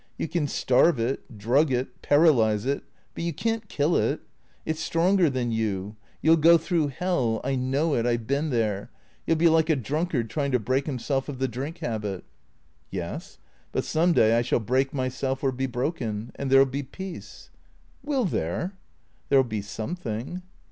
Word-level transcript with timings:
You 0.17 0.27
can 0.27 0.47
starve 0.47 0.97
it, 0.99 1.37
drug 1.37 1.71
it, 1.71 2.01
paralyze 2.01 2.65
it, 2.65 2.83
but 3.13 3.23
you 3.23 3.31
can't 3.33 3.69
kill 3.69 3.95
it. 3.95 4.21
It 4.65 4.77
's 4.79 4.79
stronger 4.79 5.29
than 5.29 5.51
you. 5.51 5.95
You 6.23 6.31
'11 6.31 6.41
go 6.41 6.57
through 6.57 6.87
hell— 6.87 7.39
I 7.43 7.53
know 7.53 7.93
it, 7.93 8.07
I 8.07 8.17
've 8.17 8.25
been 8.25 8.49
there— 8.49 8.89
you 9.27 9.33
'11 9.33 9.37
be 9.37 9.47
like 9.49 9.69
a 9.69 9.75
drunkard 9.75 10.27
trying 10.27 10.51
to 10.53 10.59
break 10.59 10.87
himself 10.87 11.29
of 11.29 11.37
the 11.37 11.47
drink 11.47 11.77
habit."" 11.85 12.23
Yes. 12.89 13.37
But 13.71 13.83
some 13.85 14.11
day 14.11 14.35
I 14.39 14.41
shall 14.41 14.59
break 14.59 14.91
myself, 14.91 15.43
or 15.43 15.51
be 15.51 15.67
broken; 15.67 16.31
and 16.33 16.49
there 16.49 16.61
'11 16.61 16.71
be 16.71 16.81
peace."" 16.81 17.51
Will 18.03 18.25
there!"" 18.25 18.73
There 19.29 19.37
'11 19.37 19.49
be 19.49 19.61
something." 19.61 20.41